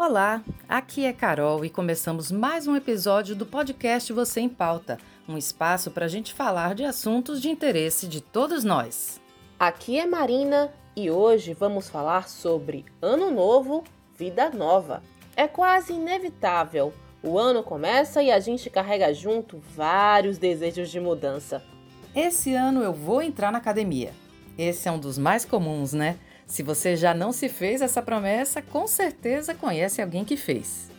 Olá, 0.00 0.42
aqui 0.66 1.04
é 1.04 1.12
Carol 1.12 1.62
e 1.62 1.68
começamos 1.68 2.32
mais 2.32 2.66
um 2.66 2.74
episódio 2.74 3.36
do 3.36 3.44
podcast 3.44 4.10
Você 4.14 4.40
em 4.40 4.48
Pauta, 4.48 4.96
um 5.28 5.36
espaço 5.36 5.90
para 5.90 6.06
a 6.06 6.08
gente 6.08 6.32
falar 6.32 6.74
de 6.74 6.86
assuntos 6.86 7.38
de 7.38 7.50
interesse 7.50 8.08
de 8.08 8.22
todos 8.22 8.64
nós. 8.64 9.20
Aqui 9.58 9.98
é 9.98 10.06
Marina 10.06 10.72
e 10.96 11.10
hoje 11.10 11.52
vamos 11.52 11.90
falar 11.90 12.30
sobre 12.30 12.86
Ano 13.02 13.30
Novo, 13.30 13.84
Vida 14.16 14.48
Nova. 14.48 15.02
É 15.36 15.46
quase 15.46 15.92
inevitável. 15.92 16.94
O 17.22 17.38
ano 17.38 17.62
começa 17.62 18.22
e 18.22 18.30
a 18.32 18.40
gente 18.40 18.70
carrega 18.70 19.12
junto 19.12 19.62
vários 19.76 20.38
desejos 20.38 20.90
de 20.90 20.98
mudança. 20.98 21.62
Esse 22.16 22.54
ano 22.54 22.82
eu 22.82 22.94
vou 22.94 23.20
entrar 23.20 23.52
na 23.52 23.58
academia. 23.58 24.14
Esse 24.56 24.88
é 24.88 24.92
um 24.92 24.98
dos 24.98 25.18
mais 25.18 25.44
comuns, 25.44 25.92
né? 25.92 26.18
Se 26.50 26.64
você 26.64 26.96
já 26.96 27.14
não 27.14 27.30
se 27.30 27.48
fez 27.48 27.80
essa 27.80 28.02
promessa, 28.02 28.60
com 28.60 28.84
certeza 28.84 29.54
conhece 29.54 30.02
alguém 30.02 30.24
que 30.24 30.36
fez. 30.36 30.90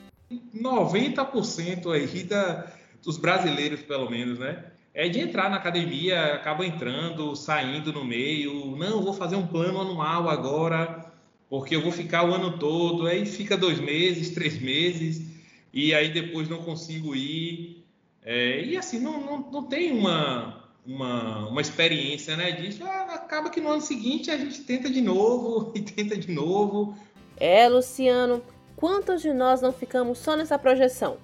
90% 0.55 1.92
aí 1.92 2.23
da, 2.23 2.72
dos 3.04 3.18
brasileiros, 3.18 3.82
pelo 3.82 4.09
menos, 4.09 4.40
né? 4.40 4.64
É 4.94 5.09
de 5.09 5.20
entrar 5.20 5.50
na 5.50 5.58
academia, 5.58 6.36
acaba 6.36 6.66
entrando, 6.66 7.36
saindo 7.36 7.92
no 7.92 8.06
meio. 8.06 8.78
Não, 8.78 9.04
vou 9.04 9.14
fazer 9.14 9.36
um 9.36 9.45
plano 9.45 9.82
anual 9.82 10.30
agora, 10.30 11.12
porque 11.50 11.76
eu 11.76 11.81
vou 11.81 11.92
ficar 11.92 12.23
o 12.23 12.34
ano 12.34 12.58
todo. 12.58 13.06
Aí 13.06 13.26
fica 13.26 13.58
dois 13.58 13.78
meses, 13.78 14.30
três 14.30 14.58
meses, 14.58 15.22
e 15.73 15.94
aí 15.94 16.14
depois 16.14 16.48
não 16.48 16.59
consigo 16.59 17.14
ir. 17.14 17.86
É, 18.23 18.64
e 18.64 18.78
assim, 18.78 19.02
não, 19.02 19.20
não, 19.20 19.52
não 19.52 19.64
tem 19.64 19.92
uma, 19.92 20.70
uma, 20.85 21.48
uma 21.48 21.62
experiência 21.62 22.35
né, 22.35 22.52
disso, 22.52 22.84
ah, 22.84 23.16
acaba 23.16 23.49
que 23.49 23.62
no 23.62 23.70
ano 23.70 23.81
seguinte 23.81 24.31
a 24.31 24.38
gente 24.38 24.62
tenta 24.63 24.89
de 24.89 25.02
novo 25.02 25.72
e 25.76 25.81
tenta 25.81 26.17
de 26.17 26.31
novo. 26.31 26.95
É, 27.38 27.67
Luciano, 27.67 28.41
quantos 28.76 29.22
de 29.22 29.34
nós 29.34 29.61
não 29.61 29.72
ficamos 29.72 30.17
só 30.17 30.36
nessa 30.36 30.58
projeção? 30.58 31.17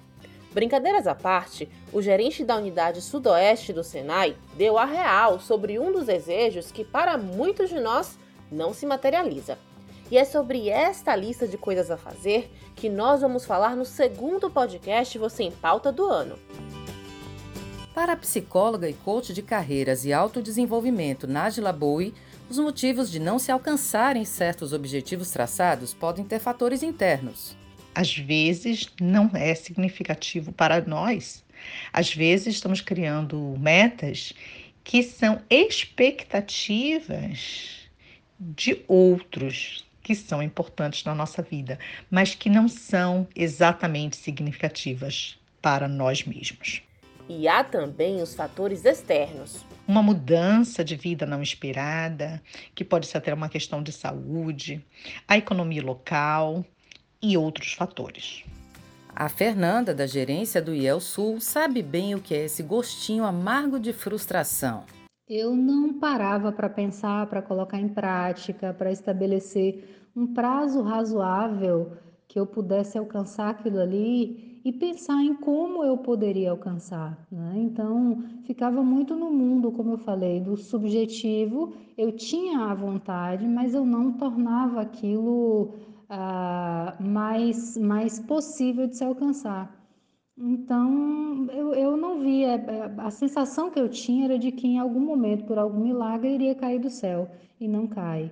Brincadeiras 0.52 1.06
à 1.06 1.14
parte, 1.14 1.68
o 1.92 2.00
gerente 2.00 2.44
da 2.44 2.56
unidade 2.56 3.02
sudoeste 3.02 3.72
do 3.72 3.84
Senai 3.84 4.36
deu 4.54 4.78
a 4.78 4.84
real 4.84 5.38
sobre 5.38 5.78
um 5.78 5.92
dos 5.92 6.06
desejos 6.06 6.72
que 6.72 6.84
para 6.84 7.18
muitos 7.18 7.68
de 7.68 7.78
nós 7.78 8.18
não 8.50 8.72
se 8.72 8.86
materializa. 8.86 9.58
E 10.10 10.16
é 10.16 10.24
sobre 10.24 10.70
esta 10.70 11.14
lista 11.14 11.46
de 11.46 11.58
coisas 11.58 11.90
a 11.90 11.98
fazer 11.98 12.50
que 12.74 12.88
nós 12.88 13.20
vamos 13.20 13.44
falar 13.44 13.76
no 13.76 13.84
segundo 13.84 14.48
podcast 14.48 15.18
Você 15.18 15.42
em 15.42 15.52
Pauta 15.52 15.92
do 15.92 16.06
ano. 16.06 16.38
Para 17.98 18.12
a 18.12 18.16
psicóloga 18.16 18.88
e 18.88 18.94
coach 18.94 19.34
de 19.34 19.42
carreiras 19.42 20.04
e 20.04 20.12
autodesenvolvimento 20.12 21.26
Najla 21.26 21.72
Bowie, 21.72 22.14
os 22.48 22.56
motivos 22.56 23.10
de 23.10 23.18
não 23.18 23.40
se 23.40 23.50
alcançarem 23.50 24.24
certos 24.24 24.72
objetivos 24.72 25.32
traçados 25.32 25.94
podem 25.94 26.24
ter 26.24 26.38
fatores 26.38 26.84
internos. 26.84 27.56
Às 27.92 28.16
vezes 28.16 28.88
não 29.00 29.28
é 29.34 29.52
significativo 29.52 30.52
para 30.52 30.80
nós. 30.80 31.44
Às 31.92 32.14
vezes 32.14 32.54
estamos 32.54 32.80
criando 32.80 33.56
metas 33.58 34.32
que 34.84 35.02
são 35.02 35.42
expectativas 35.50 37.80
de 38.38 38.80
outros 38.86 39.84
que 40.04 40.14
são 40.14 40.40
importantes 40.40 41.02
na 41.02 41.16
nossa 41.16 41.42
vida, 41.42 41.80
mas 42.08 42.32
que 42.32 42.48
não 42.48 42.68
são 42.68 43.26
exatamente 43.34 44.16
significativas 44.16 45.36
para 45.60 45.88
nós 45.88 46.22
mesmos. 46.22 46.86
E 47.28 47.46
há 47.46 47.62
também 47.62 48.22
os 48.22 48.34
fatores 48.34 48.84
externos. 48.84 49.66
Uma 49.86 50.02
mudança 50.02 50.82
de 50.82 50.96
vida 50.96 51.26
não 51.26 51.42
esperada, 51.42 52.42
que 52.74 52.84
pode 52.84 53.06
ser 53.06 53.18
até 53.18 53.34
uma 53.34 53.48
questão 53.48 53.82
de 53.82 53.92
saúde, 53.92 54.84
a 55.26 55.36
economia 55.36 55.84
local 55.84 56.64
e 57.20 57.36
outros 57.36 57.74
fatores. 57.74 58.44
A 59.14 59.28
Fernanda, 59.28 59.94
da 59.94 60.06
gerência 60.06 60.62
do 60.62 60.74
IEL 60.74 61.00
Sul, 61.00 61.40
sabe 61.40 61.82
bem 61.82 62.14
o 62.14 62.20
que 62.20 62.34
é 62.34 62.44
esse 62.44 62.62
gostinho 62.62 63.24
amargo 63.24 63.78
de 63.78 63.92
frustração. 63.92 64.84
Eu 65.28 65.54
não 65.54 65.98
parava 65.98 66.50
para 66.50 66.70
pensar, 66.70 67.26
para 67.26 67.42
colocar 67.42 67.78
em 67.78 67.88
prática, 67.88 68.72
para 68.72 68.90
estabelecer 68.90 70.06
um 70.16 70.32
prazo 70.32 70.80
razoável 70.82 71.92
que 72.26 72.38
eu 72.40 72.46
pudesse 72.46 72.96
alcançar 72.96 73.50
aquilo 73.50 73.80
ali 73.80 74.47
e 74.64 74.72
pensar 74.72 75.22
em 75.22 75.34
como 75.34 75.84
eu 75.84 75.96
poderia 75.96 76.50
alcançar. 76.50 77.18
Né? 77.30 77.54
Então, 77.56 78.22
ficava 78.44 78.82
muito 78.82 79.14
no 79.14 79.30
mundo, 79.30 79.72
como 79.72 79.92
eu 79.92 79.98
falei, 79.98 80.40
do 80.40 80.56
subjetivo. 80.56 81.72
Eu 81.96 82.12
tinha 82.12 82.60
a 82.60 82.74
vontade, 82.74 83.46
mas 83.46 83.74
eu 83.74 83.84
não 83.84 84.12
tornava 84.12 84.80
aquilo 84.80 85.74
ah, 86.08 86.96
mais, 87.00 87.76
mais 87.76 88.18
possível 88.18 88.86
de 88.86 88.96
se 88.96 89.04
alcançar. 89.04 89.74
Então, 90.36 91.46
eu, 91.52 91.74
eu 91.74 91.96
não 91.96 92.20
via. 92.20 92.54
É, 92.54 92.94
a 92.98 93.10
sensação 93.10 93.70
que 93.70 93.80
eu 93.80 93.88
tinha 93.88 94.26
era 94.26 94.38
de 94.38 94.52
que 94.52 94.66
em 94.66 94.78
algum 94.78 95.00
momento, 95.00 95.44
por 95.44 95.58
algum 95.58 95.80
milagre, 95.80 96.34
iria 96.34 96.54
cair 96.54 96.78
do 96.78 96.90
céu. 96.90 97.28
E 97.60 97.66
não 97.66 97.86
cai. 97.88 98.30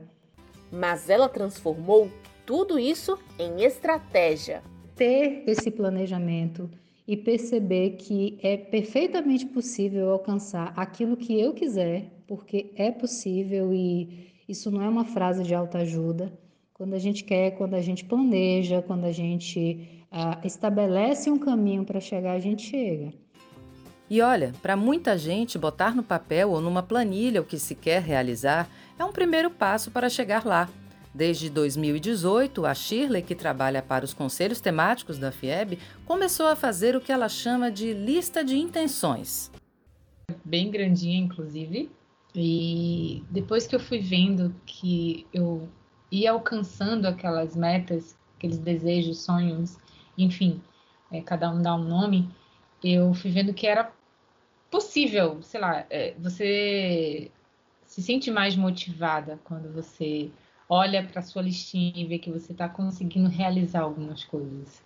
Mas 0.70 1.10
ela 1.10 1.28
transformou 1.28 2.08
tudo 2.44 2.78
isso 2.78 3.18
em 3.38 3.64
estratégia 3.64 4.62
ter 4.96 5.44
esse 5.46 5.70
planejamento 5.70 6.68
e 7.06 7.16
perceber 7.16 7.90
que 7.90 8.38
é 8.42 8.56
perfeitamente 8.56 9.46
possível 9.46 10.10
alcançar 10.10 10.72
aquilo 10.74 11.16
que 11.16 11.38
eu 11.38 11.52
quiser, 11.52 12.10
porque 12.26 12.72
é 12.74 12.90
possível 12.90 13.72
e 13.72 14.32
isso 14.48 14.70
não 14.70 14.82
é 14.82 14.88
uma 14.88 15.04
frase 15.04 15.44
de 15.44 15.54
autoajuda. 15.54 16.32
Quando 16.74 16.94
a 16.94 16.98
gente 16.98 17.22
quer, 17.22 17.52
quando 17.52 17.74
a 17.74 17.80
gente 17.80 18.04
planeja, 18.04 18.82
quando 18.82 19.04
a 19.04 19.12
gente 19.12 20.04
ah, 20.10 20.40
estabelece 20.44 21.30
um 21.30 21.38
caminho 21.38 21.84
para 21.84 22.00
chegar, 22.00 22.32
a 22.32 22.40
gente 22.40 22.62
chega. 22.62 23.12
E 24.08 24.20
olha, 24.20 24.52
para 24.62 24.76
muita 24.76 25.18
gente, 25.18 25.58
botar 25.58 25.94
no 25.94 26.02
papel 26.02 26.50
ou 26.50 26.60
numa 26.60 26.82
planilha 26.82 27.40
o 27.40 27.44
que 27.44 27.58
se 27.58 27.74
quer 27.74 28.02
realizar 28.02 28.68
é 28.98 29.04
um 29.04 29.12
primeiro 29.12 29.50
passo 29.50 29.90
para 29.90 30.08
chegar 30.08 30.44
lá. 30.44 30.68
Desde 31.16 31.48
2018, 31.48 32.66
a 32.66 32.74
Shirley, 32.74 33.22
que 33.22 33.34
trabalha 33.34 33.80
para 33.80 34.04
os 34.04 34.12
conselhos 34.12 34.60
temáticos 34.60 35.16
da 35.16 35.32
FIEB, 35.32 35.78
começou 36.04 36.44
a 36.46 36.54
fazer 36.54 36.94
o 36.94 37.00
que 37.00 37.10
ela 37.10 37.26
chama 37.26 37.70
de 37.70 37.94
lista 37.94 38.44
de 38.44 38.58
intenções. 38.58 39.50
Bem 40.44 40.70
grandinha, 40.70 41.18
inclusive. 41.18 41.90
E 42.34 43.24
depois 43.30 43.66
que 43.66 43.74
eu 43.74 43.80
fui 43.80 43.98
vendo 43.98 44.54
que 44.66 45.26
eu 45.32 45.66
ia 46.12 46.32
alcançando 46.32 47.06
aquelas 47.06 47.56
metas, 47.56 48.14
aqueles 48.36 48.58
desejos, 48.58 49.24
sonhos, 49.24 49.78
enfim, 50.18 50.60
é, 51.10 51.22
cada 51.22 51.50
um 51.50 51.62
dá 51.62 51.74
um 51.74 51.82
nome, 51.82 52.28
eu 52.84 53.14
fui 53.14 53.30
vendo 53.30 53.54
que 53.54 53.66
era 53.66 53.90
possível, 54.70 55.40
sei 55.40 55.60
lá, 55.60 55.86
é, 55.88 56.14
você 56.18 57.30
se 57.86 58.02
sente 58.02 58.30
mais 58.30 58.54
motivada 58.54 59.40
quando 59.44 59.72
você 59.72 60.30
olha 60.68 61.02
para 61.04 61.22
sua 61.22 61.42
listinha 61.42 61.92
e 61.96 62.04
vê 62.04 62.18
que 62.18 62.30
você 62.30 62.52
está 62.52 62.68
conseguindo 62.68 63.28
realizar 63.28 63.80
algumas 63.80 64.24
coisas. 64.24 64.82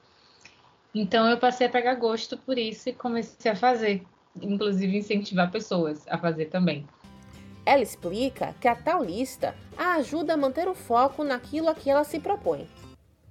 Então 0.95 1.29
eu 1.29 1.39
passei 1.39 1.67
a 1.67 1.71
pegar 1.71 1.95
gosto 1.95 2.37
por 2.37 2.59
isso 2.59 2.89
e 2.89 2.93
comecei 2.93 3.51
a 3.51 3.57
fazer, 3.57 4.03
inclusive 4.41 4.97
incentivar 4.97 5.51
pessoas 5.51 6.07
a 6.09 6.19
fazer 6.19 6.47
também. 6.47 6.85
Ela 7.65 7.83
explica 7.83 8.55
que 8.61 8.67
a 8.67 8.75
tal 8.75 9.05
lista 9.05 9.55
a 9.77 9.95
ajuda 9.95 10.35
a 10.35 10.37
manter 10.37 10.67
o 10.67 10.75
foco 10.75 11.23
naquilo 11.23 11.69
a 11.69 11.75
que 11.75 11.89
ela 11.89 12.05
se 12.05 12.19
propõe. 12.19 12.67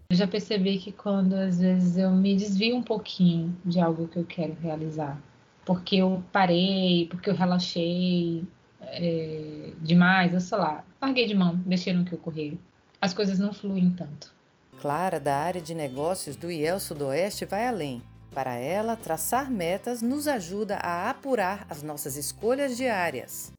Eu 0.10 0.18
já 0.18 0.28
percebi 0.28 0.78
que 0.80 0.92
quando 0.92 1.34
às 1.34 1.60
vezes 1.60 1.98
eu 1.98 2.10
me 2.10 2.36
desvio 2.36 2.76
um 2.76 2.82
pouquinho 2.82 3.56
de 3.64 3.80
algo 3.80 4.08
que 4.08 4.18
eu 4.18 4.26
quero 4.26 4.54
realizar, 4.54 5.22
porque 5.66 5.98
eu 5.98 6.24
parei, 6.32 7.08
porque 7.10 7.30
eu 7.30 7.36
relaxei, 7.36 8.44
é, 8.82 9.74
demais, 9.82 10.34
eu 10.34 10.40
sei 10.40 10.58
lá, 10.58 10.84
larguei 11.02 11.28
de 11.28 11.36
mão, 11.36 11.56
deixei 11.66 11.94
no 11.94 12.06
que 12.06 12.16
ocorreu. 12.16 12.58
As 13.02 13.14
coisas 13.14 13.40
não 13.40 13.54
fluem 13.54 13.92
tanto. 13.92 14.34
Clara, 14.80 15.20
da 15.20 15.36
área 15.36 15.62
de 15.62 15.76
negócios 15.76 16.36
do 16.36 16.52
IEL 16.52 16.80
Sudoeste, 16.80 17.46
vai 17.46 17.68
além. 17.68 18.02
Para 18.34 18.56
ela, 18.56 18.96
traçar 18.96 19.50
metas 19.50 20.02
nos 20.02 20.28
ajuda 20.28 20.76
a 20.78 21.10
apurar 21.10 21.66
as 21.70 21.82
nossas 21.82 22.16
escolhas 22.16 22.78
diárias. 22.78 23.52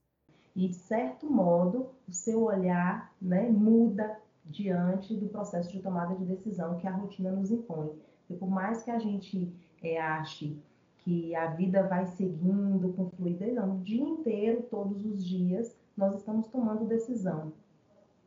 E, 0.55 0.69
de 0.69 0.75
certo 0.75 1.31
modo, 1.31 1.91
o 2.09 2.13
seu 2.13 2.45
olhar 2.45 3.13
né, 3.21 3.49
muda 3.49 4.19
diante 4.45 5.15
do 5.15 5.29
processo 5.29 5.71
de 5.71 5.81
tomada 5.81 6.15
de 6.15 6.25
decisão 6.25 6.79
que 6.79 6.87
a 6.87 6.91
rotina 6.91 7.31
nos 7.31 7.51
impõe. 7.51 7.91
E 8.29 8.35
por 8.35 8.49
mais 8.49 8.83
que 8.83 8.91
a 8.91 8.99
gente 8.99 9.53
é, 9.83 10.01
ache 10.01 10.57
que 11.05 11.35
a 11.35 11.47
vida 11.49 11.83
vai 11.87 12.07
seguindo 12.07 12.93
com 12.95 13.11
fluidez, 13.11 13.55
não, 13.55 13.77
o 13.77 13.79
dia 13.79 14.03
inteiro, 14.03 14.63
todos 14.71 15.05
os 15.05 15.25
dias, 15.25 15.77
nós 15.97 16.17
estamos 16.17 16.47
tomando 16.49 16.87
decisão, 16.87 17.53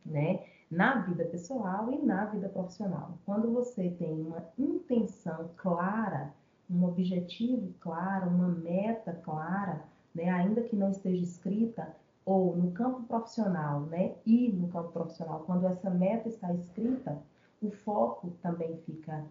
né? 0.05 0.43
Na 0.69 1.01
vida 1.01 1.23
pessoal 1.25 1.91
e 1.91 2.03
na 2.03 2.25
vida 2.25 2.49
profissional. 2.49 3.17
Quando 3.25 3.51
você 3.51 3.91
tem 3.91 4.21
uma 4.21 4.43
intenção 4.57 5.49
clara, 5.55 6.33
um 6.69 6.85
objetivo 6.85 7.73
claro, 7.79 8.29
uma 8.29 8.47
meta 8.47 9.13
clara, 9.13 9.83
né, 10.13 10.29
ainda 10.29 10.61
que 10.61 10.75
não 10.75 10.89
esteja 10.89 11.23
escrita, 11.23 11.95
ou 12.25 12.55
no 12.55 12.71
campo 12.71 13.03
profissional, 13.03 13.81
né, 13.81 14.15
e 14.25 14.49
no 14.49 14.67
campo 14.69 14.91
profissional, 14.91 15.43
quando 15.45 15.67
essa 15.67 15.89
meta 15.89 16.29
está 16.29 16.53
escrita, 16.53 17.21
o 17.61 17.69
foco 17.69 18.31
também 18.41 18.77
fica, 18.85 19.25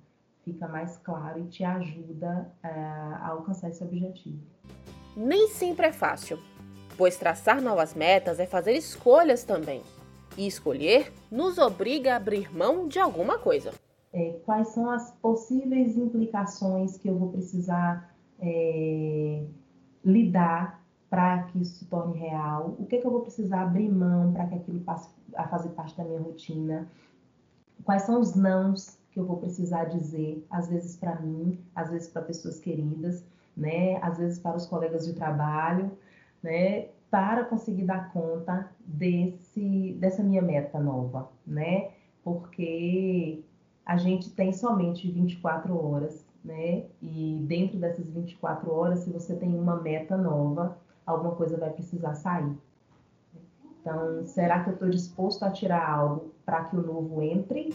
fica 0.45 0.69
mais 0.69 0.97
claro 0.99 1.41
e 1.41 1.45
te 1.47 1.65
ajuda 1.65 2.53
uh, 2.65 2.67
a 2.67 3.29
alcançar 3.29 3.71
esse 3.71 3.83
objetivo. 3.83 4.41
Nem 5.17 5.49
sempre 5.49 5.87
é 5.87 5.93
fácil, 5.93 6.39
pois 6.97 7.17
traçar 7.17 7.61
novas 7.61 7.95
metas 7.95 8.41
é 8.41 8.47
fazer 8.47 8.73
escolhas 8.73 9.45
também. 9.45 9.83
E 10.37 10.47
escolher 10.47 11.13
nos 11.31 11.59
obriga 11.59 12.15
a 12.15 12.17
abrir 12.17 12.55
mão 12.55 12.89
de 12.89 12.99
alguma 12.99 13.39
coisa. 13.39 13.73
É, 14.13 14.41
quais 14.45 14.69
são 14.69 14.91
as 14.91 15.11
possíveis 15.23 15.97
implicações 15.97 16.97
que 16.97 17.09
eu 17.09 17.19
vou 17.19 17.31
precisar 17.31 18.15
é, 18.41 19.45
lidar 20.05 20.83
para 21.11 21.45
que 21.45 21.61
isso 21.61 21.81
se 21.81 21.85
torne 21.87 22.19
real? 22.19 22.75
O 22.79 22.87
que, 22.87 22.97
é 22.97 23.01
que 23.01 23.07
eu 23.07 23.11
vou 23.11 23.21
precisar 23.21 23.63
abrir 23.63 23.91
mão 23.91 24.33
para 24.33 24.47
que 24.47 24.55
aquilo 24.55 24.81
passe 24.81 25.11
a 25.35 25.47
fazer 25.49 25.71
parte 25.71 25.97
da 25.97 26.05
minha 26.05 26.21
rotina? 26.21 26.91
Quais 27.85 28.03
são 28.03 28.19
os 28.21 28.35
nãos 28.35 28.99
que 29.13 29.21
eu 29.21 29.27
vou 29.27 29.37
precisar 29.37 29.85
dizer, 29.85 30.45
às 30.51 30.69
vezes 30.69 30.97
para 30.97 31.21
mim, 31.21 31.59
às 31.75 31.91
vezes 31.91 32.09
para 32.09 32.23
pessoas 32.23 32.59
queridas, 32.59 33.25
né? 33.57 33.99
Às 34.03 34.19
vezes 34.19 34.39
para 34.39 34.57
os 34.57 34.67
colegas 34.67 35.07
de 35.07 35.13
trabalho, 35.13 35.93
né? 36.43 36.89
Para 37.11 37.45
conseguir 37.45 37.85
dar 37.85 38.11
conta 38.13 38.71
desse 38.81 39.97
dessa 40.01 40.23
minha 40.23 40.41
meta 40.41 40.81
nova, 40.81 41.31
né? 41.47 41.91
Porque 42.25 43.43
a 43.85 43.97
gente 43.99 44.31
tem 44.31 44.53
somente 44.53 45.11
24 45.11 45.77
horas, 45.77 46.25
né? 46.43 46.85
E 47.03 47.39
dentro 47.47 47.79
dessas 47.79 48.09
24 48.09 48.73
horas, 48.73 49.01
se 49.01 49.11
você 49.11 49.35
tem 49.37 49.55
uma 49.55 49.77
meta 49.77 50.17
nova, 50.17 50.79
alguma 51.05 51.35
coisa 51.35 51.59
vai 51.59 51.71
precisar 51.71 52.15
sair. 52.15 52.57
Então, 53.81 54.25
será 54.25 54.63
que 54.63 54.71
eu 54.71 54.75
estou 54.75 54.89
disposto 54.89 55.43
a 55.43 55.51
tirar 55.51 55.87
algo 55.87 56.33
para 56.47 56.65
que 56.65 56.77
o 56.77 56.83
novo 56.83 57.21
entre? 57.21 57.75